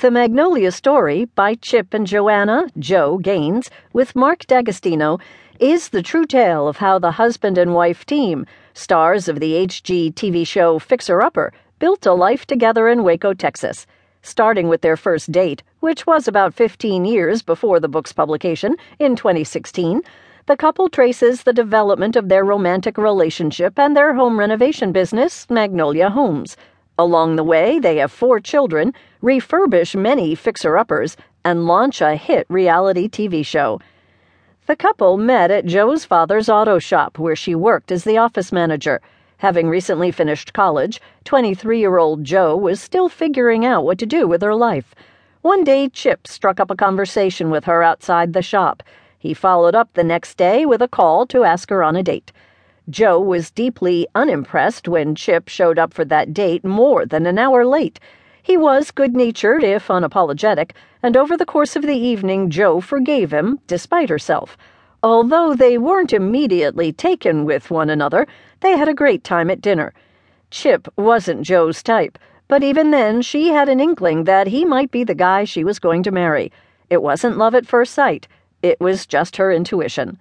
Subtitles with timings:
[0.00, 5.20] The Magnolia Story by Chip and Joanna, Jo Gaines, with Mark Dagostino,
[5.58, 10.46] is the true tale of how the husband and wife team, stars of the HGTV
[10.46, 13.86] show Fixer Upper, built a life together in Waco, Texas.
[14.22, 19.16] Starting with their first date, which was about 15 years before the book's publication in
[19.16, 20.02] 2016,
[20.46, 26.08] the couple traces the development of their romantic relationship and their home renovation business, Magnolia
[26.08, 26.56] Homes.
[27.00, 32.44] Along the way, they have four children, refurbish many fixer uppers, and launch a hit
[32.48, 33.80] reality TV show.
[34.66, 39.00] The couple met at Jo's father's auto shop, where she worked as the office manager.
[39.36, 44.26] Having recently finished college, 23 year old Jo was still figuring out what to do
[44.26, 44.92] with her life.
[45.42, 48.82] One day, Chip struck up a conversation with her outside the shop.
[49.16, 52.32] He followed up the next day with a call to ask her on a date.
[52.90, 57.66] Jo was deeply unimpressed when Chip showed up for that date more than an hour
[57.66, 58.00] late.
[58.42, 60.70] He was good natured, if unapologetic,
[61.02, 64.56] and over the course of the evening, Jo forgave him, despite herself.
[65.02, 68.26] Although they weren't immediately taken with one another,
[68.60, 69.92] they had a great time at dinner.
[70.50, 75.04] Chip wasn't Jo's type, but even then, she had an inkling that he might be
[75.04, 76.50] the guy she was going to marry.
[76.88, 78.26] It wasn't love at first sight,
[78.62, 80.18] it was just her intuition.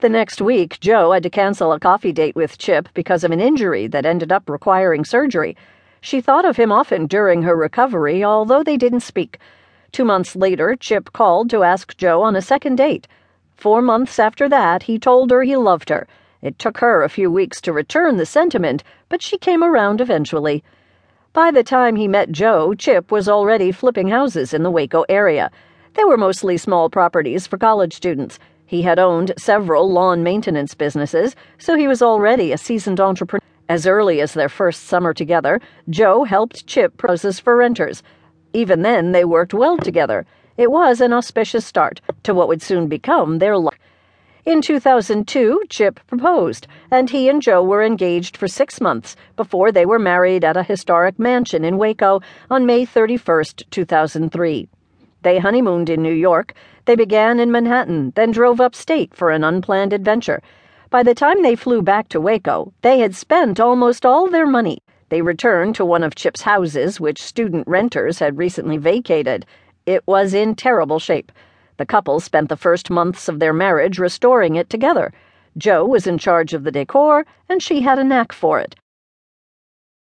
[0.00, 3.40] The next week, Jo had to cancel a coffee date with Chip because of an
[3.40, 5.56] injury that ended up requiring surgery.
[6.02, 9.38] She thought of him often during her recovery, although they didn't speak.
[9.92, 13.08] Two months later, Chip called to ask Jo on a second date.
[13.56, 16.06] Four months after that, he told her he loved her.
[16.42, 20.62] It took her a few weeks to return the sentiment, but she came around eventually.
[21.32, 25.50] By the time he met Jo, Chip was already flipping houses in the Waco area.
[25.94, 28.38] They were mostly small properties for college students.
[28.66, 33.40] He had owned several lawn maintenance businesses, so he was already a seasoned entrepreneur.
[33.68, 38.02] As early as their first summer together, Jo helped chip houses for renters.
[38.52, 40.26] Even then, they worked well together.
[40.56, 43.78] It was an auspicious start to what would soon become their life.
[44.46, 49.84] In 2002, Chip proposed, and he and Jo were engaged for six months before they
[49.84, 54.68] were married at a historic mansion in Waco on May 31, 2003.
[55.26, 56.54] They honeymooned in New York.
[56.84, 60.40] They began in Manhattan, then drove upstate for an unplanned adventure.
[60.88, 64.78] By the time they flew back to Waco, they had spent almost all their money.
[65.08, 69.44] They returned to one of Chip's houses, which student renters had recently vacated.
[69.84, 71.32] It was in terrible shape.
[71.76, 75.12] The couple spent the first months of their marriage restoring it together.
[75.58, 78.76] Jo was in charge of the decor, and she had a knack for it.